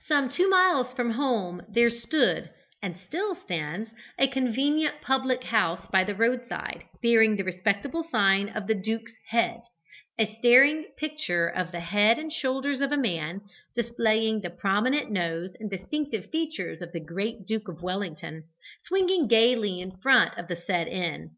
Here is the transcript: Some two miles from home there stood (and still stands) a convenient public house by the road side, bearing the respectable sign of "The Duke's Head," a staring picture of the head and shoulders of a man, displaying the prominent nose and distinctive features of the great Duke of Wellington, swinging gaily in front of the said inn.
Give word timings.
Some 0.00 0.30
two 0.30 0.48
miles 0.48 0.94
from 0.94 1.10
home 1.10 1.60
there 1.68 1.90
stood 1.90 2.48
(and 2.80 2.96
still 2.96 3.34
stands) 3.34 3.90
a 4.18 4.26
convenient 4.26 5.02
public 5.02 5.44
house 5.44 5.86
by 5.92 6.04
the 6.04 6.14
road 6.14 6.40
side, 6.48 6.84
bearing 7.02 7.36
the 7.36 7.44
respectable 7.44 8.02
sign 8.02 8.48
of 8.48 8.66
"The 8.66 8.74
Duke's 8.74 9.12
Head," 9.28 9.60
a 10.18 10.24
staring 10.38 10.84
picture 10.96 11.46
of 11.46 11.70
the 11.70 11.80
head 11.80 12.18
and 12.18 12.32
shoulders 12.32 12.80
of 12.80 12.92
a 12.92 12.96
man, 12.96 13.42
displaying 13.74 14.40
the 14.40 14.48
prominent 14.48 15.10
nose 15.10 15.50
and 15.60 15.68
distinctive 15.70 16.30
features 16.30 16.80
of 16.80 16.92
the 16.92 17.04
great 17.04 17.44
Duke 17.46 17.68
of 17.68 17.82
Wellington, 17.82 18.44
swinging 18.84 19.28
gaily 19.28 19.82
in 19.82 19.98
front 19.98 20.32
of 20.38 20.48
the 20.48 20.56
said 20.56 20.88
inn. 20.88 21.32